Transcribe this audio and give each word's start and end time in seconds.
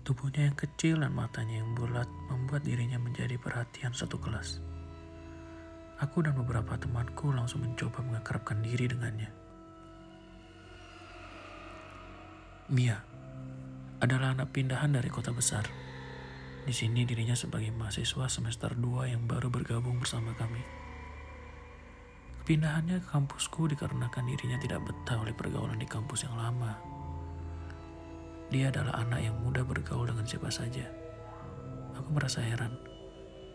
Tubuhnya 0.00 0.48
yang 0.48 0.56
kecil 0.56 1.04
dan 1.04 1.12
matanya 1.12 1.60
yang 1.60 1.76
bulat 1.76 2.08
membuat 2.32 2.64
dirinya 2.64 2.96
menjadi 2.96 3.36
perhatian 3.36 3.92
satu 3.92 4.16
kelas. 4.16 4.64
Aku 6.00 6.24
dan 6.24 6.32
beberapa 6.32 6.80
temanku 6.80 7.28
langsung 7.28 7.60
mencoba 7.60 8.00
mengakrabkan 8.00 8.64
diri 8.64 8.88
dengannya. 8.88 9.28
Mia 12.72 12.96
adalah 14.00 14.32
anak 14.32 14.48
pindahan 14.56 14.96
dari 14.96 15.12
kota 15.12 15.28
besar. 15.36 15.68
Di 16.64 16.72
sini 16.72 17.04
dirinya 17.04 17.36
sebagai 17.36 17.68
mahasiswa 17.68 18.32
semester 18.32 18.72
2 18.72 19.12
yang 19.12 19.28
baru 19.28 19.52
bergabung 19.52 20.00
bersama 20.00 20.32
kami. 20.40 20.64
Kepindahannya 22.40 23.04
ke 23.04 23.08
kampusku 23.12 23.68
dikarenakan 23.68 24.24
dirinya 24.24 24.56
tidak 24.56 24.80
betah 24.88 25.20
oleh 25.20 25.36
pergaulan 25.36 25.76
di 25.76 25.84
kampus 25.84 26.24
yang 26.24 26.40
lama. 26.40 26.99
Dia 28.50 28.74
adalah 28.74 28.98
anak 28.98 29.22
yang 29.22 29.38
mudah 29.38 29.62
bergaul 29.62 30.10
dengan 30.10 30.26
siapa 30.26 30.50
saja. 30.50 30.84
Aku 31.94 32.10
merasa 32.10 32.42
heran 32.42 32.90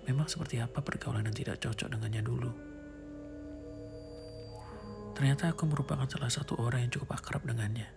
Memang 0.06 0.30
seperti 0.30 0.62
apa 0.62 0.86
pergaulan 0.86 1.26
yang 1.26 1.34
tidak 1.34 1.58
cocok 1.58 1.98
dengannya 1.98 2.22
dulu. 2.22 2.52
Ternyata 5.18 5.50
aku 5.50 5.66
merupakan 5.66 6.06
salah 6.06 6.30
satu 6.30 6.62
orang 6.62 6.86
yang 6.86 6.92
cukup 6.94 7.18
akrab 7.18 7.42
dengannya. 7.42 7.90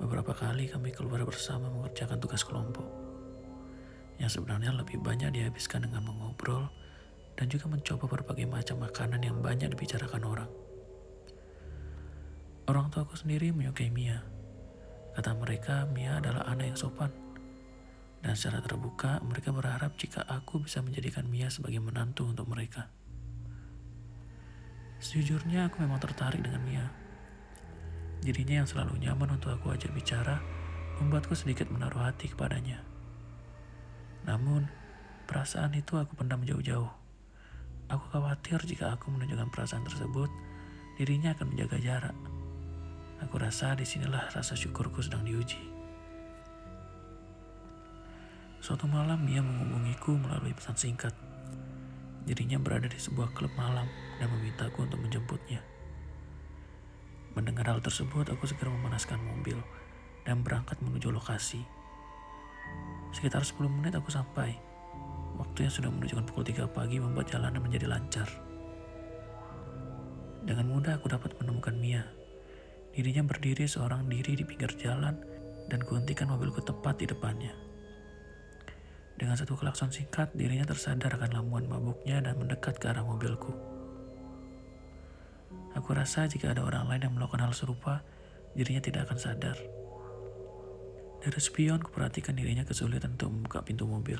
Beberapa 0.00 0.32
kali 0.32 0.72
kami 0.72 0.92
keluar 0.96 1.20
bersama 1.28 1.68
mengerjakan 1.68 2.16
tugas 2.16 2.44
kelompok. 2.48 2.84
Yang 4.16 4.40
sebenarnya 4.40 4.72
lebih 4.72 5.04
banyak 5.04 5.28
dihabiskan 5.36 5.84
dengan 5.84 6.08
mengobrol 6.08 6.72
dan 7.36 7.52
juga 7.52 7.68
mencoba 7.68 8.08
berbagai 8.08 8.48
macam 8.48 8.80
makanan 8.80 9.20
yang 9.20 9.36
banyak 9.44 9.68
dibicarakan 9.68 10.22
orang. 10.24 10.50
Orang 12.64 12.88
tua 12.88 13.04
aku 13.04 13.20
sendiri 13.20 13.52
menyukai 13.52 13.92
Mia. 13.92 14.35
Kata 15.16 15.32
mereka, 15.32 15.88
Mia 15.88 16.20
adalah 16.20 16.44
anak 16.44 16.76
yang 16.76 16.78
sopan 16.78 17.08
dan 18.26 18.34
secara 18.34 18.58
terbuka, 18.58 19.22
mereka 19.22 19.54
berharap 19.54 19.94
jika 19.94 20.26
aku 20.26 20.66
bisa 20.66 20.82
menjadikan 20.82 21.30
Mia 21.30 21.46
sebagai 21.46 21.78
menantu 21.78 22.26
untuk 22.26 22.50
mereka. 22.50 22.90
Sejujurnya 24.98 25.70
aku 25.70 25.78
memang 25.86 26.02
tertarik 26.02 26.42
dengan 26.42 26.58
Mia. 26.66 26.90
Dirinya 28.26 28.64
yang 28.64 28.68
selalu 28.68 28.98
nyaman 28.98 29.38
untuk 29.38 29.54
aku 29.54 29.70
ajak 29.70 29.94
bicara, 29.94 30.42
membuatku 30.98 31.38
sedikit 31.38 31.70
menaruh 31.70 32.02
hati 32.02 32.26
kepadanya. 32.32 32.82
Namun, 34.26 34.66
perasaan 35.30 35.78
itu 35.78 35.94
aku 35.94 36.18
pendam 36.18 36.42
jauh-jauh. 36.42 36.90
Aku 37.86 38.04
khawatir 38.10 38.58
jika 38.66 38.98
aku 38.98 39.14
menunjukkan 39.14 39.54
perasaan 39.54 39.86
tersebut, 39.86 40.32
dirinya 40.98 41.30
akan 41.38 41.54
menjaga 41.54 41.78
jarak. 41.78 42.16
Aku 43.24 43.40
rasa 43.40 43.72
di 43.72 43.88
sinilah 43.88 44.28
rasa 44.36 44.52
syukurku 44.52 45.00
sedang 45.00 45.24
diuji. 45.24 45.60
Suatu 48.60 48.84
malam 48.90 49.22
Mia 49.22 49.40
menghubungiku 49.40 50.18
melalui 50.18 50.52
pesan 50.52 50.76
singkat. 50.76 51.14
Dirinya 52.26 52.58
berada 52.58 52.90
di 52.90 52.98
sebuah 52.98 53.30
klub 53.32 53.54
malam 53.54 53.86
dan 54.18 54.28
memintaku 54.34 54.84
untuk 54.84 54.98
menjemputnya. 55.00 55.62
Mendengar 57.38 57.70
hal 57.70 57.80
tersebut, 57.80 58.26
aku 58.32 58.48
segera 58.50 58.74
memanaskan 58.74 59.22
mobil 59.22 59.60
dan 60.26 60.42
berangkat 60.42 60.80
menuju 60.82 61.14
lokasi. 61.14 61.62
Sekitar 63.14 63.46
10 63.46 63.70
menit 63.70 63.94
aku 63.94 64.10
sampai. 64.10 64.58
Waktu 65.38 65.68
yang 65.68 65.72
sudah 65.72 65.90
menunjukkan 65.92 66.26
pukul 66.26 66.44
3 66.44 66.66
pagi 66.66 66.98
membuat 66.98 67.30
jalanan 67.30 67.62
menjadi 67.62 67.86
lancar. 67.86 68.26
Dengan 70.42 70.66
mudah 70.68 70.98
aku 70.98 71.06
dapat 71.06 71.38
menemukan 71.38 71.76
Mia. 71.78 72.25
Dirinya 72.96 73.28
berdiri 73.28 73.68
seorang 73.68 74.08
diri 74.08 74.40
di 74.40 74.44
pinggir 74.48 74.72
jalan 74.80 75.20
dan 75.68 75.84
kuhentikan 75.84 76.32
mobilku 76.32 76.64
tepat 76.64 76.96
di 76.96 77.04
depannya. 77.04 77.52
Dengan 79.20 79.36
satu 79.36 79.52
klakson 79.52 79.92
singkat, 79.92 80.32
dirinya 80.32 80.64
tersadar 80.64 81.12
akan 81.12 81.36
lamuan 81.36 81.68
mabuknya 81.68 82.24
dan 82.24 82.40
mendekat 82.40 82.80
ke 82.80 82.88
arah 82.88 83.04
mobilku. 83.04 83.52
Aku 85.76 85.92
rasa 85.92 86.24
jika 86.24 86.56
ada 86.56 86.64
orang 86.64 86.88
lain 86.88 87.04
yang 87.04 87.14
melakukan 87.20 87.44
hal 87.44 87.52
serupa, 87.52 88.00
dirinya 88.56 88.80
tidak 88.80 89.12
akan 89.12 89.20
sadar. 89.20 89.60
Dari 91.20 91.40
spion, 91.40 91.84
kuperhatikan 91.84 92.32
dirinya 92.32 92.64
kesulitan 92.64 93.20
untuk 93.20 93.28
membuka 93.28 93.60
pintu 93.60 93.84
mobil. 93.84 94.16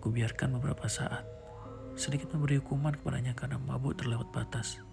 Kubiarkan 0.00 0.56
beberapa 0.56 0.88
saat, 0.88 1.28
sedikit 2.00 2.32
memberi 2.32 2.64
hukuman 2.64 2.96
kepadanya 2.96 3.36
karena 3.36 3.60
mabuk 3.60 4.00
terlewat 4.00 4.32
batas. 4.32 4.87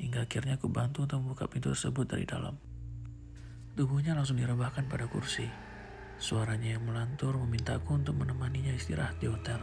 Hingga 0.00 0.24
akhirnya 0.24 0.56
aku 0.56 0.72
bantu 0.72 1.04
untuk 1.04 1.20
membuka 1.20 1.44
pintu 1.44 1.76
tersebut 1.76 2.08
dari 2.08 2.24
dalam. 2.24 2.56
Tubuhnya 3.76 4.16
langsung 4.16 4.40
direbahkan 4.40 4.88
pada 4.88 5.04
kursi. 5.06 5.44
Suaranya 6.16 6.76
yang 6.76 6.84
melantur 6.84 7.36
memintaku 7.36 7.96
untuk 7.96 8.16
menemaninya 8.16 8.72
istirahat 8.72 9.20
di 9.20 9.28
hotel. 9.28 9.60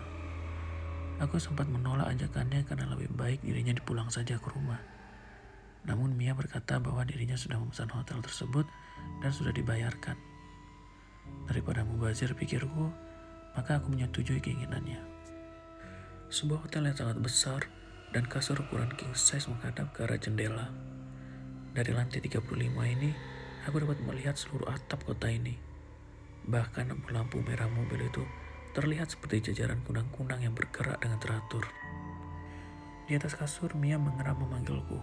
Aku 1.18 1.42
sempat 1.42 1.66
menolak 1.66 2.14
ajakannya 2.14 2.62
karena 2.70 2.86
lebih 2.94 3.10
baik 3.18 3.42
dirinya 3.42 3.74
dipulang 3.74 4.10
saja 4.14 4.38
ke 4.38 4.48
rumah. 4.54 4.78
Namun 5.90 6.14
Mia 6.14 6.38
berkata 6.38 6.78
bahwa 6.78 7.02
dirinya 7.06 7.34
sudah 7.34 7.58
memesan 7.58 7.90
hotel 7.90 8.22
tersebut 8.22 8.70
dan 9.26 9.32
sudah 9.34 9.50
dibayarkan. 9.54 10.18
Daripada 11.50 11.82
mubazir 11.82 12.34
pikirku, 12.38 12.94
maka 13.58 13.82
aku 13.82 13.90
menyetujui 13.90 14.38
keinginannya. 14.38 15.02
Sebuah 16.30 16.70
hotel 16.70 16.92
yang 16.92 16.98
sangat 16.98 17.18
besar 17.18 17.62
dan 18.16 18.24
kasur 18.28 18.64
ukuran 18.64 18.92
king 18.96 19.12
size 19.12 19.52
menghadap 19.52 19.92
ke 19.92 20.08
arah 20.08 20.20
jendela. 20.20 20.72
Dari 21.76 21.92
lantai 21.92 22.24
35 22.24 22.48
ini, 22.68 23.12
aku 23.68 23.84
dapat 23.84 24.00
melihat 24.02 24.40
seluruh 24.40 24.72
atap 24.72 25.04
kota 25.04 25.28
ini. 25.28 25.60
Bahkan 26.48 27.12
lampu 27.12 27.44
merah 27.44 27.68
mobil 27.68 28.08
itu 28.08 28.24
terlihat 28.72 29.12
seperti 29.12 29.52
jajaran 29.52 29.84
kunang-kunang 29.84 30.40
yang 30.40 30.56
bergerak 30.56 31.02
dengan 31.04 31.20
teratur. 31.20 31.68
Di 33.08 33.16
atas 33.16 33.36
kasur, 33.36 33.76
Mia 33.76 34.00
mengeram 34.00 34.40
memanggilku. 34.40 35.00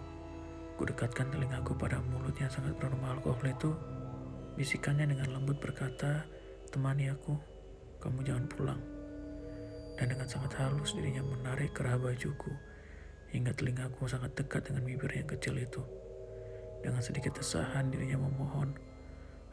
Kudekatkan 0.81 1.31
telingaku 1.31 1.78
pada 1.78 2.03
mulut 2.03 2.34
yang 2.36 2.50
sangat 2.50 2.75
beraroma 2.76 3.15
alkohol 3.15 3.44
itu. 3.47 3.71
Bisikannya 4.54 5.10
dengan 5.10 5.34
lembut 5.34 5.59
berkata, 5.59 6.26
temani 6.71 7.10
aku, 7.10 7.34
kamu 7.98 8.22
jangan 8.22 8.47
pulang. 8.50 8.81
Dan 9.94 10.10
dengan 10.10 10.26
sangat 10.26 10.59
halus 10.59 10.94
dirinya 10.94 11.22
menarik 11.22 11.75
kerah 11.75 11.98
bajuku, 11.98 12.50
hingga 13.34 13.50
telingaku 13.50 14.06
sangat 14.06 14.39
dekat 14.39 14.71
dengan 14.71 14.87
bibir 14.87 15.11
yang 15.11 15.27
kecil 15.27 15.59
itu. 15.59 15.83
Dengan 16.87 17.03
sedikit 17.03 17.34
desahan 17.34 17.91
dirinya 17.91 18.22
memohon, 18.22 18.78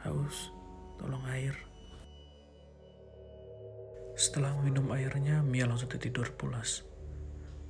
haus, 0.06 0.54
tolong 1.02 1.26
air. 1.34 1.58
Setelah 4.14 4.54
meminum 4.62 4.86
airnya, 4.94 5.42
Mia 5.42 5.66
langsung 5.66 5.90
tertidur 5.90 6.30
pulas. 6.38 6.86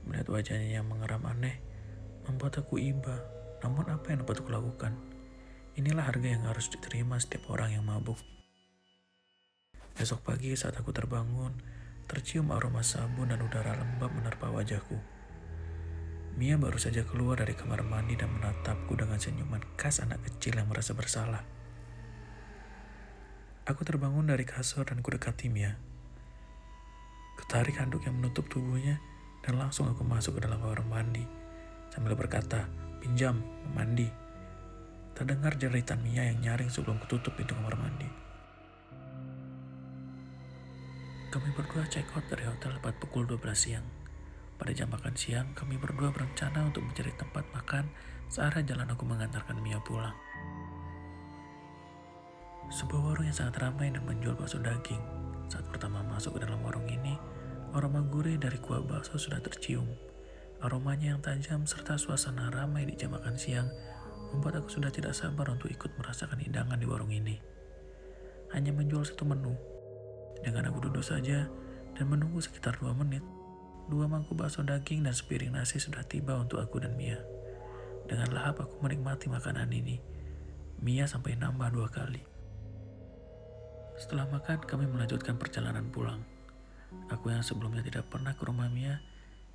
Melihat 0.04 0.28
wajahnya 0.28 0.82
yang 0.82 0.86
mengeram 0.90 1.24
aneh, 1.24 1.64
membuat 2.28 2.60
aku 2.60 2.76
iba. 2.76 3.24
Namun 3.64 3.88
apa 3.88 4.12
yang 4.12 4.26
dapat 4.26 4.42
aku 4.44 4.50
lakukan? 4.52 4.92
Inilah 5.78 6.04
harga 6.04 6.28
yang 6.28 6.44
harus 6.44 6.68
diterima 6.68 7.16
setiap 7.16 7.48
orang 7.48 7.80
yang 7.80 7.86
mabuk. 7.88 8.20
Besok 9.96 10.20
pagi 10.26 10.52
saat 10.58 10.76
aku 10.76 10.92
terbangun, 10.92 11.56
tercium 12.10 12.50
aroma 12.52 12.82
sabun 12.84 13.30
dan 13.30 13.40
udara 13.40 13.78
lembab 13.78 14.10
menerpa 14.12 14.50
wajahku. 14.50 15.21
Mia 16.32 16.56
baru 16.56 16.80
saja 16.80 17.04
keluar 17.04 17.44
dari 17.44 17.52
kamar 17.52 17.84
mandi 17.84 18.16
dan 18.16 18.32
menatapku 18.32 18.96
dengan 18.96 19.20
senyuman 19.20 19.60
khas 19.76 20.00
anak 20.00 20.24
kecil 20.24 20.56
yang 20.56 20.64
merasa 20.64 20.96
bersalah. 20.96 21.44
Aku 23.68 23.84
terbangun 23.84 24.26
dari 24.26 24.48
kasur 24.48 24.88
dan 24.88 25.04
kudekati 25.04 25.52
Mia. 25.52 25.76
Ketarik 27.36 27.76
handuk 27.76 28.02
yang 28.08 28.16
menutup 28.16 28.48
tubuhnya 28.48 28.96
dan 29.44 29.60
langsung 29.60 29.86
aku 29.92 30.02
masuk 30.02 30.40
ke 30.40 30.48
dalam 30.48 30.58
kamar 30.58 30.80
mandi 30.88 31.42
sambil 31.92 32.16
berkata, 32.16 32.64
pinjam, 33.04 33.44
mandi. 33.76 34.08
Terdengar 35.12 35.60
jeritan 35.60 36.00
Mia 36.00 36.32
yang 36.32 36.40
nyaring 36.40 36.72
sebelum 36.72 36.96
kututup 37.04 37.36
pintu 37.36 37.52
kamar 37.52 37.76
mandi. 37.76 38.08
Kami 41.28 41.48
berdua 41.52 41.84
check 41.92 42.08
out 42.16 42.24
dari 42.32 42.48
hotel 42.48 42.80
tepat 42.80 42.96
pukul 42.96 43.28
12 43.28 43.52
siang. 43.52 44.01
Pada 44.62 44.78
jam 44.78 44.94
makan 44.94 45.18
siang, 45.18 45.50
kami 45.58 45.74
berdua 45.74 46.14
berencana 46.14 46.62
untuk 46.62 46.86
mencari 46.86 47.10
tempat 47.18 47.42
makan 47.50 47.90
searah 48.30 48.62
jalan 48.62 48.86
aku 48.94 49.02
mengantarkan 49.02 49.58
Mia 49.58 49.82
pulang. 49.82 50.14
Sebuah 52.70 53.10
warung 53.10 53.26
yang 53.26 53.34
sangat 53.34 53.58
ramai 53.58 53.90
dan 53.90 54.06
menjual 54.06 54.38
bakso 54.38 54.62
daging 54.62 55.02
saat 55.50 55.66
pertama 55.66 56.06
masuk 56.06 56.38
ke 56.38 56.46
dalam 56.46 56.62
warung 56.62 56.86
ini, 56.86 57.18
aroma 57.74 58.06
gurih 58.06 58.38
dari 58.38 58.54
kuah 58.62 58.86
bakso 58.86 59.18
sudah 59.18 59.42
tercium. 59.42 59.90
Aromanya 60.62 61.18
yang 61.18 61.20
tajam 61.26 61.66
serta 61.66 61.98
suasana 61.98 62.46
ramai 62.54 62.86
di 62.86 62.94
jam 62.94 63.18
makan 63.18 63.34
siang 63.34 63.66
membuat 64.30 64.62
aku 64.62 64.78
sudah 64.78 64.94
tidak 64.94 65.18
sabar 65.18 65.50
untuk 65.50 65.74
ikut 65.74 65.90
merasakan 65.98 66.38
hidangan 66.38 66.78
di 66.78 66.86
warung 66.86 67.10
ini. 67.10 67.34
Hanya 68.54 68.70
menjual 68.70 69.10
satu 69.10 69.26
menu. 69.26 69.58
Dengan 70.38 70.70
aku 70.70 70.86
duduk 70.86 71.02
saja 71.02 71.50
dan 71.98 72.06
menunggu 72.06 72.38
sekitar 72.38 72.78
dua 72.78 72.94
menit, 72.94 73.26
dua 73.92 74.08
mangkuk 74.08 74.40
bakso 74.40 74.64
daging 74.64 75.04
dan 75.04 75.12
sepiring 75.12 75.52
nasi 75.52 75.76
sudah 75.76 76.00
tiba 76.08 76.32
untuk 76.40 76.64
aku 76.64 76.80
dan 76.80 76.96
Mia. 76.96 77.20
Dengan 78.08 78.32
lahap 78.32 78.64
aku 78.64 78.80
menikmati 78.80 79.28
makanan 79.28 79.68
ini. 79.68 80.00
Mia 80.80 81.04
sampai 81.04 81.36
nambah 81.36 81.68
dua 81.76 81.92
kali. 81.92 82.24
Setelah 84.00 84.32
makan, 84.32 84.64
kami 84.64 84.88
melanjutkan 84.88 85.36
perjalanan 85.36 85.92
pulang. 85.92 86.24
Aku 87.12 87.28
yang 87.28 87.44
sebelumnya 87.44 87.84
tidak 87.84 88.08
pernah 88.08 88.32
ke 88.32 88.48
rumah 88.48 88.72
Mia, 88.72 89.04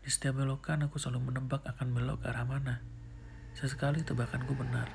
di 0.06 0.13
setiap 0.13 0.38
belokan 0.38 0.86
aku 0.86 1.01
selalu 1.01 1.33
menebak 1.33 1.66
akan 1.66 1.98
belok 1.98 2.22
ke 2.22 2.30
arah 2.30 2.45
mana. 2.45 2.86
Sesekali 3.57 4.06
tebakanku 4.06 4.54
benar, 4.54 4.86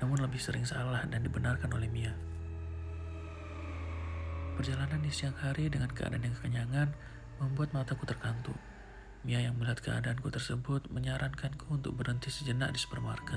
namun 0.00 0.16
lebih 0.24 0.40
sering 0.40 0.64
salah 0.64 1.04
dan 1.04 1.20
dibenarkan 1.20 1.68
oleh 1.76 1.92
Mia. 1.92 2.16
Perjalanan 4.56 5.04
di 5.04 5.12
siang 5.12 5.36
hari 5.36 5.68
dengan 5.68 5.92
keadaan 5.92 6.24
yang 6.24 6.34
kekenyangan 6.40 6.88
membuat 7.36 7.76
mataku 7.76 8.08
terkantuk. 8.08 8.56
Mia 9.28 9.44
yang 9.44 9.60
melihat 9.60 9.84
keadaanku 9.84 10.32
tersebut 10.32 10.88
menyarankanku 10.88 11.68
untuk 11.68 12.00
berhenti 12.00 12.32
sejenak 12.32 12.72
di 12.72 12.80
supermarket. 12.80 13.36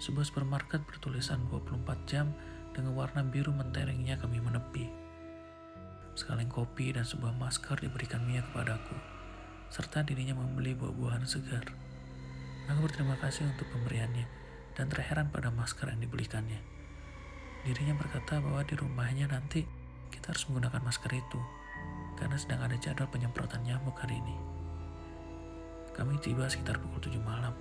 Sebuah 0.00 0.24
supermarket 0.24 0.88
bertulisan 0.88 1.44
24 1.52 1.84
jam 2.08 2.32
dengan 2.72 2.96
warna 2.96 3.20
biru 3.20 3.52
menterengnya 3.52 4.16
kami 4.16 4.40
menepi. 4.40 4.88
Sekaleng 6.16 6.48
kopi 6.48 6.96
dan 6.96 7.04
sebuah 7.04 7.36
masker 7.36 7.76
diberikan 7.76 8.24
Mia 8.24 8.40
kepadaku, 8.40 8.96
serta 9.68 10.00
dirinya 10.00 10.32
membeli 10.32 10.72
buah-buahan 10.72 11.28
segar. 11.28 11.76
Aku 12.72 12.80
berterima 12.80 13.20
kasih 13.20 13.52
untuk 13.52 13.68
pemberiannya 13.76 14.24
dan 14.80 14.88
terheran 14.88 15.28
pada 15.28 15.52
masker 15.52 15.92
yang 15.92 16.00
dibelikannya. 16.00 16.64
Dirinya 17.68 18.00
berkata 18.00 18.40
bahwa 18.40 18.64
di 18.64 18.72
rumahnya 18.72 19.28
nanti 19.28 19.60
kita 20.08 20.32
harus 20.32 20.48
menggunakan 20.48 20.80
masker 20.80 21.12
itu, 21.12 21.40
karena 22.16 22.40
sedang 22.40 22.64
ada 22.64 22.80
jadwal 22.80 23.12
penyemprotan 23.12 23.60
nyamuk 23.60 24.00
hari 24.00 24.24
ini. 24.24 24.55
Kami 25.96 26.20
tiba 26.20 26.44
sekitar 26.44 26.76
pukul 26.76 27.00
7 27.00 27.16
malam. 27.24 27.56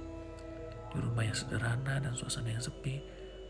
Di 0.92 1.00
rumah 1.00 1.24
yang 1.24 1.36
sederhana 1.36 2.04
dan 2.04 2.12
suasana 2.20 2.52
yang 2.52 2.60
sepi, 2.60 3.00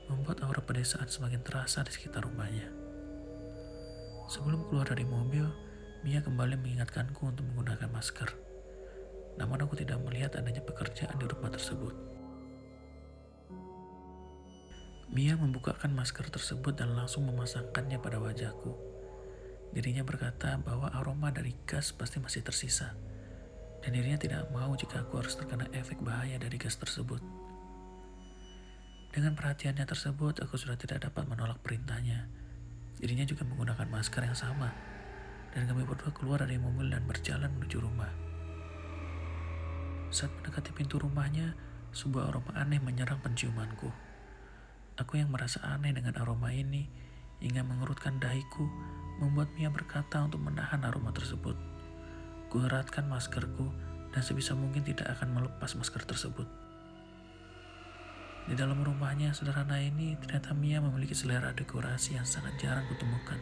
membuat 0.06 0.46
aura 0.46 0.62
pedesaan 0.62 1.10
semakin 1.10 1.42
terasa 1.42 1.82
di 1.82 1.90
sekitar 1.90 2.22
rumahnya. 2.22 2.70
Sebelum 4.30 4.70
keluar 4.70 4.86
dari 4.86 5.06
mobil, 5.06 5.50
Mia 6.06 6.22
kembali 6.22 6.62
mengingatkanku 6.62 7.18
untuk 7.26 7.50
menggunakan 7.50 7.90
masker. 7.90 8.30
Namun 9.42 9.66
aku 9.66 9.74
tidak 9.74 9.98
melihat 10.06 10.38
adanya 10.38 10.62
pekerjaan 10.62 11.18
di 11.18 11.26
rumah 11.26 11.50
tersebut. 11.50 11.98
Mia 15.10 15.34
membukakan 15.34 15.98
masker 15.98 16.30
tersebut 16.30 16.78
dan 16.78 16.94
langsung 16.94 17.26
memasangkannya 17.26 17.98
pada 17.98 18.22
wajahku. 18.22 18.78
Dirinya 19.74 20.06
berkata 20.06 20.62
bahwa 20.62 20.94
aroma 20.94 21.34
dari 21.34 21.58
gas 21.66 21.90
pasti 21.90 22.22
masih 22.22 22.46
tersisa. 22.46 22.94
Dan 23.86 23.94
dirinya 23.94 24.18
tidak 24.18 24.50
mau 24.50 24.74
jika 24.74 25.06
aku 25.06 25.22
harus 25.22 25.38
terkena 25.38 25.70
efek 25.70 26.02
bahaya 26.02 26.42
dari 26.42 26.58
gas 26.58 26.74
tersebut. 26.74 27.22
Dengan 29.14 29.38
perhatiannya 29.38 29.86
tersebut, 29.86 30.42
aku 30.42 30.58
sudah 30.58 30.74
tidak 30.74 31.06
dapat 31.06 31.30
menolak 31.30 31.62
perintahnya. 31.62 32.26
Dirinya 32.98 33.30
juga 33.30 33.46
menggunakan 33.46 33.86
masker 33.86 34.26
yang 34.26 34.34
sama. 34.34 34.74
Dan 35.54 35.70
kami 35.70 35.86
berdua 35.86 36.10
keluar 36.18 36.42
dari 36.42 36.58
mobil 36.58 36.90
dan 36.90 37.06
berjalan 37.06 37.54
menuju 37.54 37.78
rumah. 37.78 38.10
Saat 40.10 40.34
mendekati 40.34 40.74
pintu 40.74 40.98
rumahnya, 40.98 41.54
sebuah 41.94 42.34
aroma 42.34 42.58
aneh 42.58 42.82
menyerang 42.82 43.22
penciumanku. 43.22 43.94
Aku 44.98 45.14
yang 45.16 45.30
merasa 45.30 45.62
aneh 45.64 45.94
dengan 45.94 46.18
aroma 46.18 46.50
ini, 46.52 46.90
hingga 47.40 47.62
mengerutkan 47.62 48.18
dahiku, 48.18 48.66
membuat 49.22 49.54
Mia 49.54 49.70
berkata 49.70 50.26
untuk 50.26 50.42
menahan 50.42 50.84
aroma 50.84 51.14
tersebut. 51.14 51.75
Kueratkan 52.56 53.12
maskerku, 53.12 53.68
dan 54.16 54.24
sebisa 54.24 54.56
mungkin 54.56 54.80
tidak 54.88 55.12
akan 55.12 55.36
melepas 55.36 55.76
masker 55.76 56.08
tersebut. 56.08 56.48
Di 58.48 58.56
dalam 58.56 58.80
rumahnya 58.80 59.36
sederhana 59.36 59.76
ini, 59.76 60.16
ternyata 60.24 60.56
Mia 60.56 60.80
memiliki 60.80 61.12
selera 61.12 61.52
dekorasi 61.52 62.16
yang 62.16 62.24
sangat 62.24 62.56
jarang 62.56 62.88
kutemukan. 62.88 63.36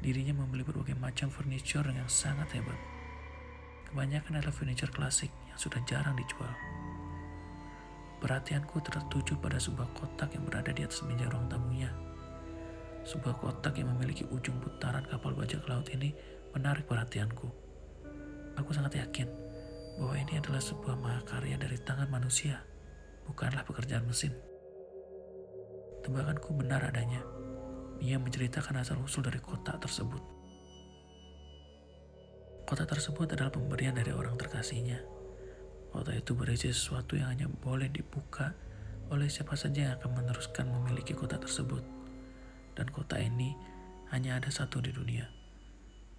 Dirinya 0.00 0.40
membeli 0.40 0.64
berbagai 0.64 0.96
macam 0.96 1.28
furniture 1.28 1.84
yang 1.92 2.08
sangat 2.08 2.48
hebat. 2.56 2.80
Kebanyakan 3.92 4.40
adalah 4.40 4.56
furniture 4.56 4.88
klasik 4.88 5.28
yang 5.44 5.60
sudah 5.60 5.84
jarang 5.84 6.16
dijual. 6.16 6.56
Perhatianku 8.24 8.80
tertuju 8.80 9.36
pada 9.36 9.60
sebuah 9.60 9.92
kotak 9.92 10.32
yang 10.32 10.48
berada 10.48 10.72
di 10.72 10.80
atas 10.80 11.04
meja 11.04 11.28
ruang 11.28 11.44
tamunya. 11.52 11.92
Sebuah 13.04 13.36
kotak 13.36 13.76
yang 13.76 13.92
memiliki 13.92 14.24
ujung 14.32 14.64
putaran 14.64 15.04
kapal 15.12 15.36
bajak 15.36 15.60
laut 15.68 15.92
ini 15.92 16.16
menarik 16.56 16.88
perhatianku. 16.88 17.65
Aku 18.56 18.72
sangat 18.72 18.96
yakin 18.96 19.28
bahwa 19.96 20.16
ini 20.16 20.40
adalah 20.40 20.60
sebuah 20.60 20.96
mahakarya 20.96 21.56
dari 21.56 21.76
tangan 21.80 22.08
manusia 22.08 22.60
bukanlah 23.28 23.66
pekerjaan 23.66 24.06
mesin. 24.06 24.32
Tebakanku 26.06 26.54
benar 26.54 26.86
adanya. 26.86 27.20
Mia 27.96 28.20
menceritakan 28.20 28.84
asal-usul 28.84 29.24
dari 29.24 29.40
kotak 29.40 29.80
tersebut. 29.80 30.20
Kotak 32.68 32.92
tersebut 32.92 33.30
adalah 33.32 33.50
pemberian 33.50 33.96
dari 33.96 34.12
orang 34.12 34.36
terkasihnya. 34.36 35.00
Kotak 35.90 36.20
itu 36.22 36.36
berisi 36.36 36.68
sesuatu 36.70 37.16
yang 37.16 37.32
hanya 37.32 37.48
boleh 37.48 37.88
dibuka 37.88 38.52
oleh 39.08 39.30
siapa 39.30 39.54
saja 39.54 39.90
yang 39.90 39.94
akan 40.02 40.22
meneruskan 40.22 40.68
memiliki 40.68 41.16
kotak 41.16 41.40
tersebut. 41.42 41.82
Dan 42.76 42.86
kotak 42.92 43.22
ini 43.24 43.56
hanya 44.12 44.36
ada 44.36 44.52
satu 44.52 44.84
di 44.84 44.92
dunia. 44.92 45.26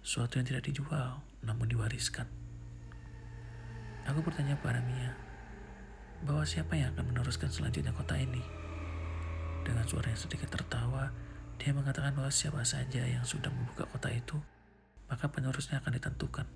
Suatu 0.02 0.40
yang 0.40 0.48
tidak 0.50 0.66
dijual, 0.66 1.22
namun 1.42 1.70
diwariskan. 1.70 2.26
Aku 4.08 4.24
bertanya 4.24 4.56
pada 4.58 4.80
Mia, 4.80 5.12
bahwa 6.24 6.42
siapa 6.42 6.74
yang 6.74 6.96
akan 6.96 7.12
meneruskan 7.12 7.52
selanjutnya 7.52 7.92
kota 7.92 8.16
ini. 8.16 8.40
Dengan 9.62 9.84
suara 9.84 10.08
yang 10.08 10.18
sedikit 10.18 10.48
tertawa, 10.48 11.12
dia 11.60 11.76
mengatakan 11.76 12.16
bahwa 12.16 12.32
siapa 12.32 12.64
saja 12.64 13.04
yang 13.04 13.22
sudah 13.26 13.52
membuka 13.52 13.84
kota 13.90 14.08
itu, 14.08 14.40
maka 15.12 15.28
penerusnya 15.28 15.84
akan 15.84 15.92
ditentukan. 15.92 16.46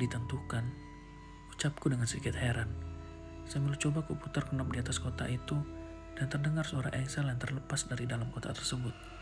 Ditentukan, 0.00 0.64
ucapku 1.54 1.86
dengan 1.86 2.10
sedikit 2.10 2.34
heran. 2.34 2.72
Sambil 3.46 3.76
coba 3.76 4.02
kuputar 4.02 4.48
kenop 4.48 4.72
di 4.72 4.82
atas 4.82 4.98
kota 4.98 5.28
itu, 5.30 5.54
dan 6.18 6.26
terdengar 6.26 6.66
suara 6.66 6.90
Excel 6.98 7.30
yang 7.30 7.38
terlepas 7.38 7.86
dari 7.86 8.10
dalam 8.10 8.32
kota 8.34 8.50
tersebut. 8.50 9.13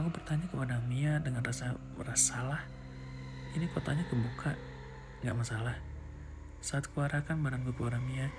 Aku 0.00 0.08
bertanya 0.08 0.48
kepada 0.48 0.80
Mia 0.88 1.20
dengan 1.20 1.44
rasa 1.44 1.76
merasa 1.92 2.32
salah. 2.32 2.64
Ini 3.52 3.68
kotanya 3.68 4.00
kebuka, 4.08 4.56
nggak 5.20 5.36
masalah. 5.36 5.76
Saat 6.64 6.88
kuarahkan 6.96 7.36
badanku 7.36 7.76
ke 7.76 8.00
Mia, 8.08 8.32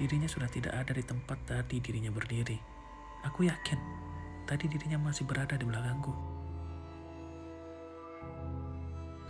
dirinya 0.00 0.24
sudah 0.24 0.48
tidak 0.48 0.72
ada 0.72 0.96
di 0.96 1.04
tempat 1.04 1.36
tadi 1.44 1.84
dirinya 1.84 2.08
berdiri. 2.08 2.56
Aku 3.28 3.44
yakin, 3.44 3.76
tadi 4.48 4.72
dirinya 4.72 4.96
masih 5.04 5.28
berada 5.28 5.52
di 5.52 5.68
belakangku. 5.68 6.16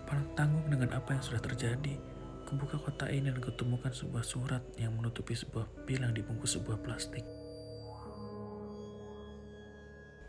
Kepala 0.06 0.22
tanggung 0.38 0.70
dengan 0.70 0.94
apa 0.94 1.18
yang 1.18 1.24
sudah 1.26 1.42
terjadi, 1.42 1.98
kubuka 2.46 2.78
kotak 2.78 3.10
ini 3.10 3.34
dan 3.34 3.42
ketemukan 3.42 3.90
sebuah 3.90 4.22
surat 4.22 4.62
yang 4.78 4.94
menutupi 4.94 5.34
sebuah 5.34 5.66
pil 5.82 5.98
yang 5.98 6.14
dibungkus 6.14 6.54
sebuah 6.54 6.78
plastik. 6.78 7.41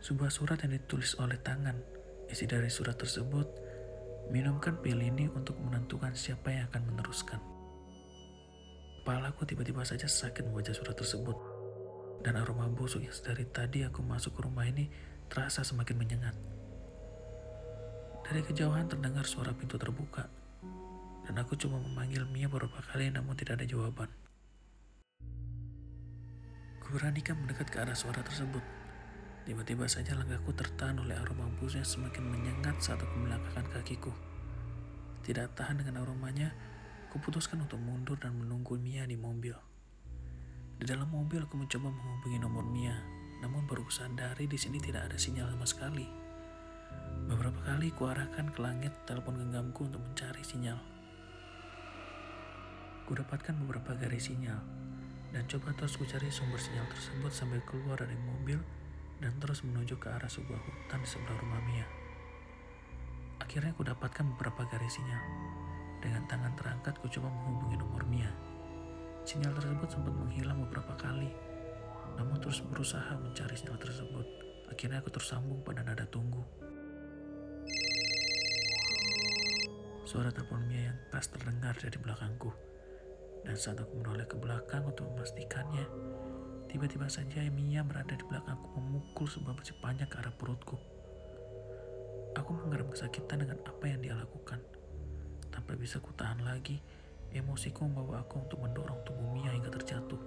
Sebuah 0.03 0.27
surat 0.35 0.59
yang 0.67 0.75
ditulis 0.75 1.15
oleh 1.15 1.39
tangan. 1.39 1.79
Isi 2.27 2.43
dari 2.43 2.67
surat 2.67 2.99
tersebut, 2.99 3.47
minumkan 4.35 4.75
pil 4.83 4.99
ini 4.99 5.31
untuk 5.31 5.55
menentukan 5.63 6.11
siapa 6.11 6.51
yang 6.51 6.67
akan 6.67 6.91
meneruskan. 6.91 7.39
Kepalaku 8.99 9.47
tiba-tiba 9.47 9.79
saja 9.87 10.03
sakit 10.03 10.43
membaca 10.43 10.75
surat 10.75 10.91
tersebut. 10.99 11.39
Dan 12.19 12.35
aroma 12.35 12.67
busuk 12.67 12.99
yang 12.99 13.15
dari 13.15 13.47
tadi 13.47 13.87
aku 13.87 14.03
masuk 14.03 14.35
ke 14.35 14.43
rumah 14.43 14.67
ini 14.67 14.91
terasa 15.31 15.63
semakin 15.63 15.95
menyengat. 15.95 16.35
Dari 18.27 18.43
kejauhan 18.43 18.91
terdengar 18.91 19.23
suara 19.23 19.55
pintu 19.55 19.79
terbuka. 19.79 20.27
Dan 21.23 21.39
aku 21.39 21.55
cuma 21.55 21.79
memanggil 21.79 22.27
Mia 22.27 22.51
beberapa 22.51 22.83
kali 22.91 23.07
namun 23.07 23.39
tidak 23.39 23.63
ada 23.63 23.71
jawaban. 23.71 24.11
Kuberanikan 26.83 27.39
mendekat 27.39 27.71
ke 27.71 27.79
arah 27.79 27.95
suara 27.95 28.19
tersebut. 28.19 28.82
Tiba-tiba 29.43 29.85
saja 29.91 30.15
langkahku 30.15 30.55
tertahan 30.55 30.99
oleh 31.03 31.19
aroma 31.19 31.51
busuk 31.59 31.83
yang 31.83 31.87
semakin 31.87 32.23
menyengat 32.23 32.79
saat 32.79 33.03
aku 33.03 33.15
melangkahkan 33.19 33.67
kakiku. 33.75 34.15
Tidak 35.23 35.51
tahan 35.55 35.83
dengan 35.83 36.03
aromanya, 36.03 36.55
Kuputuskan 37.13 37.61
untuk 37.61 37.77
mundur 37.77 38.17
dan 38.17 38.33
menunggu 38.33 38.73
Mia 38.73 39.05
di 39.05 39.13
mobil. 39.13 39.53
Di 40.81 40.85
dalam 40.89 41.13
mobil 41.13 41.45
aku 41.45 41.61
mencoba 41.61 41.93
menghubungi 41.93 42.41
nomor 42.41 42.65
Mia, 42.65 42.97
namun 43.37 43.69
baru 43.69 43.85
sadari 43.85 44.49
di 44.49 44.57
sini 44.57 44.81
tidak 44.81 45.05
ada 45.05 45.17
sinyal 45.21 45.53
sama 45.53 45.61
sekali. 45.69 46.09
Beberapa 47.29 47.69
kali 47.69 47.93
kuarahkan 47.93 48.49
ke 48.49 48.59
langit 48.65 48.89
telepon 49.05 49.37
genggamku 49.37 49.85
untuk 49.85 50.01
mencari 50.01 50.41
sinyal. 50.41 50.81
Kudapatkan 53.05 53.61
beberapa 53.61 53.93
garis 53.93 54.33
sinyal 54.33 54.57
dan 55.37 55.45
coba 55.45 55.69
terus 55.77 55.93
kucari 56.01 56.33
sumber 56.33 56.57
sinyal 56.57 56.89
tersebut 56.89 57.29
sampai 57.29 57.61
keluar 57.69 58.01
dari 58.01 58.17
mobil 58.25 58.57
dan 59.19 59.33
terus 59.37 59.61
menuju 59.61 59.99
ke 59.99 60.07
arah 60.09 60.31
sebuah 60.31 60.57
hutan 60.57 60.99
di 61.03 61.09
sebelah 61.09 61.37
rumah 61.41 61.61
Mia. 61.67 61.85
Akhirnya 63.43 63.75
kudapatkan 63.75 64.25
beberapa 64.33 64.65
garis 64.69 64.95
sinyal 64.95 65.23
dengan 66.03 66.27
tangan 66.27 66.51
terangkat, 66.59 66.99
ku 66.99 67.07
coba 67.07 67.31
menghubungi 67.31 67.77
nomor 67.79 68.03
Mia. 68.07 68.31
Sinyal 69.23 69.55
tersebut 69.55 69.87
sempat 69.87 70.11
menghilang 70.11 70.59
beberapa 70.67 70.95
kali, 70.99 71.31
namun 72.19 72.37
terus 72.43 72.59
berusaha 72.59 73.15
mencari 73.19 73.55
sinyal 73.55 73.79
tersebut. 73.79 74.27
Akhirnya 74.67 74.73
Akhirnya 74.73 74.99
aku 74.99 75.11
tersambung 75.15 75.63
pada 75.63 75.79
nada 75.85 76.03
tunggu. 76.03 76.43
Suara 80.03 80.27
telepon 80.29 80.67
Mia 80.67 80.91
yang 80.91 80.99
keras 81.07 81.31
terdengar 81.31 81.73
dari 81.79 81.97
belakangku. 81.97 82.51
Dan 83.43 83.55
saat 83.55 83.79
aku 83.79 83.99
menoleh 83.99 84.27
ke 84.27 84.35
belakang 84.39 84.83
untuk 84.87 85.07
memastikannya, 85.11 85.83
tiba-tiba 86.73 87.05
saja 87.05 87.45
Mia 87.53 87.85
berada 87.85 88.17
di 88.17 88.25
belakangku 88.25 88.65
memukul 88.81 89.29
sebuah 89.29 89.53
besi 89.53 89.77
panjang 89.77 90.09
ke 90.09 90.17
arah 90.17 90.33
perutku. 90.33 90.73
Aku 92.33 92.49
menggeram 92.49 92.89
kesakitan 92.89 93.45
dengan 93.45 93.61
apa 93.61 93.85
yang 93.85 94.01
dia 94.01 94.17
lakukan. 94.17 94.57
Tanpa 95.53 95.77
bisa 95.77 96.01
kutahan 96.01 96.41
lagi, 96.41 96.81
emosiku 97.29 97.85
membawa 97.85 98.25
aku 98.25 98.41
untuk 98.41 98.57
mendorong 98.57 99.05
tubuh 99.05 99.37
Mia 99.37 99.53
hingga 99.53 99.69
terjatuh. 99.69 100.17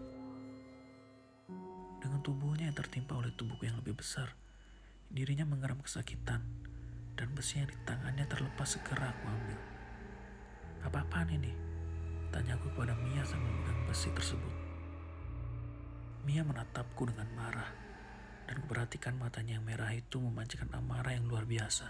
Dengan 1.98 2.22
tubuhnya 2.22 2.70
yang 2.70 2.78
tertimpa 2.78 3.18
oleh 3.18 3.34
tubuhku 3.34 3.66
yang 3.66 3.82
lebih 3.82 3.98
besar, 3.98 4.30
dirinya 5.10 5.42
menggeram 5.42 5.82
kesakitan, 5.82 6.46
dan 7.18 7.26
besi 7.34 7.58
yang 7.58 7.66
di 7.74 7.78
tangannya 7.82 8.22
terlepas 8.30 8.78
segera 8.78 9.10
aku 9.10 9.24
ambil. 9.26 9.58
Apa-apaan 10.86 11.26
ini? 11.26 11.50
Tanyaku 12.30 12.70
kepada 12.70 12.94
Mia 13.02 13.26
sambil 13.26 13.50
memegang 13.50 13.82
besi 13.90 14.14
tersebut. 14.14 14.65
Mia 16.26 16.42
menatapku 16.42 17.06
dengan 17.06 17.30
marah, 17.38 17.70
dan 18.50 18.58
kuperhatikan 18.66 19.14
matanya 19.14 19.62
yang 19.62 19.64
merah 19.64 19.94
itu 19.94 20.18
memancarkan 20.18 20.74
amarah 20.74 21.14
yang 21.14 21.30
luar 21.30 21.46
biasa. 21.46 21.86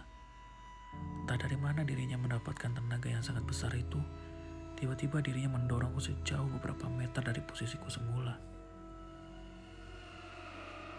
Tak 1.24 1.40
dari 1.40 1.56
mana 1.56 1.88
dirinya 1.88 2.20
mendapatkan 2.20 2.76
tenaga 2.76 3.08
yang 3.08 3.24
sangat 3.24 3.48
besar 3.48 3.72
itu, 3.72 3.96
tiba-tiba 4.76 5.24
dirinya 5.24 5.56
mendorongku 5.56 6.04
sejauh 6.04 6.52
beberapa 6.52 6.84
meter 6.84 7.24
dari 7.24 7.40
posisiku 7.40 7.88
semula. 7.88 8.36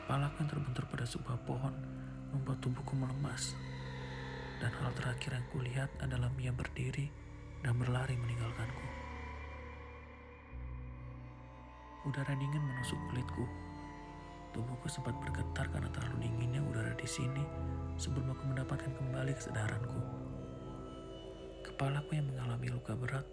Palaku 0.09 0.41
yang 0.41 0.49
terbentur 0.57 0.89
pada 0.89 1.05
sebuah 1.05 1.37
pohon 1.45 1.77
membuat 2.33 2.57
tubuhku 2.57 2.97
melemas. 2.97 3.53
Dan 4.57 4.73
hal 4.81 4.89
terakhir 4.97 5.37
yang 5.37 5.45
kulihat 5.53 5.93
adalah 6.01 6.33
Mia 6.33 6.49
berdiri 6.49 7.13
dan 7.61 7.77
berlari 7.77 8.17
meninggalkanku. 8.17 9.06
Udara 12.07 12.31
dingin 12.39 12.63
menusuk 12.63 12.95
kulitku. 13.11 13.43
Tubuhku 14.55 14.87
sempat 14.87 15.11
bergetar 15.19 15.67
karena 15.67 15.91
terlalu 15.91 16.23
dinginnya 16.23 16.63
udara 16.63 16.95
di 16.95 17.03
sini 17.03 17.43
sebelum 17.99 18.31
aku 18.31 18.47
mendapatkan 18.47 18.95
kembali 18.95 19.35
kesadaranku. 19.35 19.99
Kepalaku 21.67 22.15
yang 22.15 22.31
mengalami 22.31 22.71
luka 22.71 22.95
berat 22.95 23.27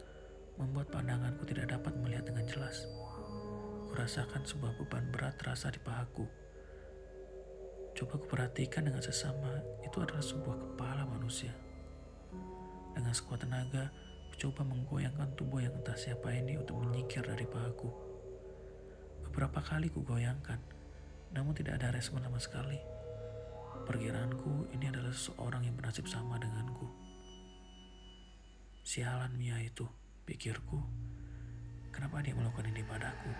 membuat 0.58 0.90
pandanganku 0.90 1.46
tidak 1.46 1.70
dapat 1.70 1.94
melihat 2.02 2.26
dengan 2.26 2.50
jelas. 2.50 2.90
Kurasakan 3.94 4.42
sebuah 4.42 4.74
beban 4.82 5.06
berat 5.14 5.38
terasa 5.38 5.70
di 5.70 5.78
pahaku. 5.78 6.26
Coba 7.94 8.18
kuperhatikan 8.18 8.90
dengan 8.90 9.06
sesama, 9.06 9.62
itu 9.86 10.02
adalah 10.02 10.18
sebuah 10.18 10.56
kepala 10.58 11.06
manusia. 11.06 11.54
Dengan 12.90 13.14
sekuat 13.14 13.46
tenaga, 13.46 13.94
Coba 14.34 14.66
menggoyangkan 14.66 15.38
tubuh 15.38 15.62
yang 15.62 15.74
entah 15.78 15.94
siapa 15.94 16.34
ini 16.34 16.58
untuk 16.58 16.82
menyingkir 16.82 17.22
dari 17.22 17.46
pahaku. 17.46 18.03
Beberapa 19.34 19.66
kali 19.66 19.90
ku 19.90 20.06
goyangkan, 20.06 20.62
namun 21.34 21.58
tidak 21.58 21.82
ada 21.82 21.90
respon 21.90 22.22
sama 22.22 22.38
sekali. 22.38 22.78
Perkiraanku 23.82 24.70
ini 24.70 24.86
adalah 24.86 25.10
seseorang 25.10 25.66
yang 25.66 25.74
bernasib 25.74 26.06
sama 26.06 26.38
denganku. 26.38 26.86
Sialan 28.86 29.34
Mia 29.34 29.58
itu, 29.58 29.90
pikirku. 30.22 30.78
Kenapa 31.90 32.22
dia 32.22 32.30
melakukan 32.38 32.70
ini 32.70 32.86
padaku? 32.86 33.34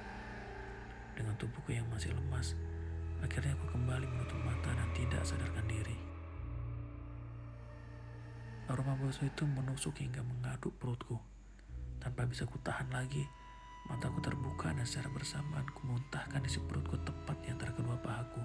Dengan 1.15 1.39
tubuhku 1.39 1.71
yang 1.71 1.87
masih 1.87 2.11
lemas, 2.11 2.59
akhirnya 3.23 3.55
aku 3.55 3.79
kembali 3.79 4.11
menutup 4.11 4.43
mata 4.43 4.75
dan 4.75 4.91
tidak 4.99 5.23
sadarkan 5.23 5.63
diri. 5.71 5.95
Aroma 8.67 8.99
busuk 8.99 9.31
itu 9.31 9.47
menusuk 9.47 9.95
hingga 10.03 10.27
mengaduk 10.27 10.75
perutku. 10.75 11.23
Tanpa 12.03 12.27
bisa 12.27 12.51
kutahan 12.51 12.91
lagi, 12.91 13.23
mataku 13.89 14.21
terbuka 14.25 14.73
dan 14.73 14.85
secara 14.89 15.13
bersamaan 15.13 15.69
kumuntahkan 15.77 16.41
isi 16.49 16.61
perutku 16.65 16.97
tepat 17.05 17.37
di 17.45 17.53
antara 17.53 17.73
kedua 17.77 17.97
pahaku. 18.01 18.41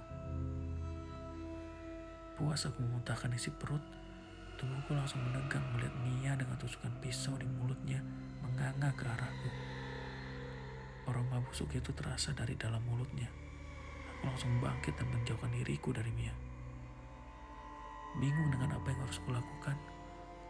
Puas 2.40 2.64
aku 2.64 2.80
memuntahkan 2.84 3.32
isi 3.36 3.52
perut, 3.52 3.84
tubuhku 4.60 4.96
langsung 4.96 5.20
menegang 5.24 5.64
melihat 5.76 5.96
Mia 6.04 6.34
dengan 6.40 6.56
tusukan 6.56 6.92
pisau 7.04 7.36
di 7.36 7.48
mulutnya 7.48 8.00
menganga 8.40 8.92
ke 8.96 9.04
arahku. 9.08 9.50
Aroma 11.10 11.42
busuk 11.42 11.74
itu 11.74 11.90
terasa 11.92 12.32
dari 12.38 12.54
dalam 12.54 12.80
mulutnya. 12.86 13.28
Aku 14.20 14.30
langsung 14.30 14.52
bangkit 14.62 14.94
dan 15.00 15.08
menjauhkan 15.10 15.52
diriku 15.52 15.90
dari 15.90 16.12
Mia. 16.14 16.36
Bingung 18.20 18.52
dengan 18.54 18.78
apa 18.78 18.88
yang 18.94 19.02
harus 19.04 19.20
kulakukan, 19.24 19.76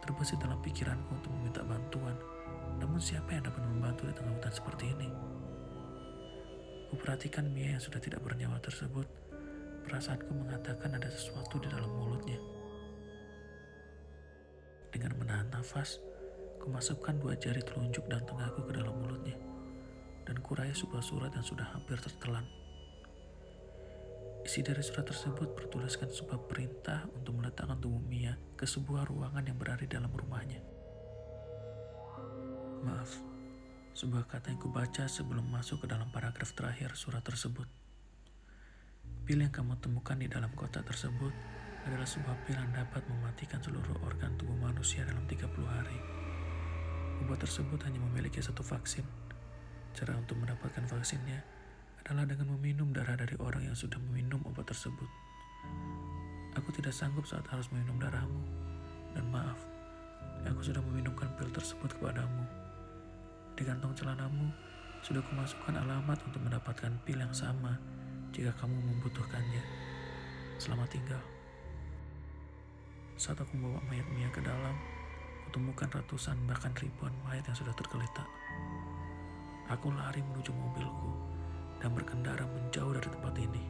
Terbesit 0.00 0.40
dalam 0.40 0.56
pikiranku 0.64 1.12
untuk 1.12 1.30
meminta 1.36 1.60
bantuan, 1.60 2.16
namun 2.80 2.96
siapa 2.96 3.36
yang 3.36 3.44
dapat 3.44 3.62
membantu 3.68 4.08
di 4.08 4.14
tengah 4.16 4.32
hutan 4.32 4.52
seperti 4.52 4.84
ini? 4.96 5.08
Kuperhatikan 6.90 7.46
Mia 7.52 7.78
yang 7.78 7.82
sudah 7.82 8.02
tidak 8.02 8.24
bernyawa 8.24 8.58
tersebut, 8.58 9.06
perasaanku 9.86 10.32
mengatakan 10.32 10.96
ada 10.96 11.06
sesuatu 11.06 11.60
di 11.62 11.68
dalam 11.70 11.86
mulutnya. 11.92 12.40
Dengan 14.90 15.14
menahan 15.22 15.46
nafas, 15.54 16.02
kumasukkan 16.58 17.22
dua 17.22 17.38
jari 17.38 17.62
telunjuk 17.62 18.02
dan 18.10 18.26
tengahku 18.26 18.66
ke 18.66 18.72
dalam 18.74 18.96
mulutnya, 18.98 19.38
dan 20.26 20.40
kurai 20.42 20.74
sebuah 20.74 21.04
surat 21.04 21.30
yang 21.30 21.46
sudah 21.46 21.68
hampir 21.70 22.00
tertelan. 22.02 22.42
Isi 24.50 24.66
dari 24.66 24.82
surat 24.82 25.06
tersebut 25.06 25.54
bertuliskan 25.54 26.10
sebuah 26.10 26.50
perintah 26.50 27.06
untuk 27.14 27.38
meletakkan 27.38 27.78
tubuh 27.78 28.02
Mia 28.02 28.34
ke 28.58 28.66
sebuah 28.66 29.06
ruangan 29.06 29.46
yang 29.46 29.54
berada 29.54 29.86
dalam 29.86 30.10
rumahnya. 30.10 30.58
Maaf, 32.82 33.14
sebuah 33.94 34.26
kata 34.26 34.50
yang 34.50 34.58
kubaca 34.58 35.06
sebelum 35.06 35.46
masuk 35.54 35.86
ke 35.86 35.94
dalam 35.94 36.10
paragraf 36.10 36.50
terakhir 36.50 36.98
surat 36.98 37.22
tersebut. 37.22 37.70
Pil 39.22 39.38
yang 39.38 39.54
kamu 39.54 39.78
temukan 39.78 40.18
di 40.18 40.26
dalam 40.26 40.50
kotak 40.58 40.82
tersebut 40.82 41.30
adalah 41.86 42.10
sebuah 42.10 42.42
pil 42.42 42.58
yang 42.58 42.74
dapat 42.74 43.06
mematikan 43.06 43.62
seluruh 43.62 44.02
organ 44.02 44.34
tubuh 44.34 44.58
manusia 44.58 45.06
dalam 45.06 45.30
30 45.30 45.46
hari. 45.62 45.98
Obat 47.22 47.38
tersebut 47.38 47.78
hanya 47.86 48.02
memiliki 48.02 48.42
satu 48.42 48.66
vaksin. 48.66 49.06
Cara 49.94 50.18
untuk 50.18 50.42
mendapatkan 50.42 50.90
vaksinnya 50.90 51.59
adalah 52.04 52.24
dengan 52.24 52.56
meminum 52.56 52.96
darah 52.96 53.12
dari 53.12 53.36
orang 53.36 53.68
yang 53.68 53.76
sudah 53.76 54.00
meminum 54.08 54.40
obat 54.48 54.64
tersebut. 54.64 55.08
Aku 56.56 56.72
tidak 56.72 56.96
sanggup 56.96 57.28
saat 57.28 57.44
harus 57.52 57.68
meminum 57.70 58.00
darahmu, 58.00 58.42
dan 59.12 59.24
maaf, 59.28 59.60
aku 60.48 60.64
sudah 60.64 60.80
meminumkan 60.80 61.28
pil 61.36 61.52
tersebut 61.52 61.92
kepadamu. 62.00 62.44
Di 63.54 63.62
kantong 63.68 63.92
celanamu, 63.92 64.48
sudah 65.04 65.20
kumasukkan 65.28 65.76
alamat 65.76 66.18
untuk 66.24 66.40
mendapatkan 66.40 66.92
pil 67.04 67.20
yang 67.20 67.36
sama 67.36 67.76
jika 68.32 68.50
kamu 68.56 68.76
membutuhkannya. 68.80 69.62
Selamat 70.56 70.88
tinggal. 70.92 71.22
Saat 73.20 73.36
aku 73.44 73.52
membawa 73.52 73.84
mayat 73.92 74.08
Mia 74.16 74.32
ke 74.32 74.40
dalam, 74.40 74.72
kutemukan 75.48 75.92
ratusan 75.92 76.40
bahkan 76.48 76.72
ribuan 76.80 77.12
mayat 77.28 77.44
yang 77.44 77.56
sudah 77.56 77.76
tergeletak. 77.76 78.28
Aku 79.70 79.92
lari 79.92 80.24
menuju 80.24 80.50
mobilku 80.50 81.29
dan 81.80 81.96
berkendara 81.96 82.44
menjauh 82.44 82.92
dari 82.92 83.08
tempat 83.08 83.34
ini. 83.40 83.64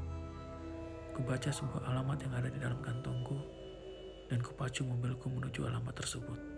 Kubaca 1.15 1.51
sebuah 1.51 1.87
alamat 1.95 2.19
yang 2.27 2.35
ada 2.35 2.49
di 2.51 2.59
dalam 2.59 2.83
kantongku 2.83 3.39
dan 4.27 4.43
kupacu 4.43 4.83
mobilku 4.83 5.31
menuju 5.31 5.71
alamat 5.71 5.95
tersebut. 5.95 6.50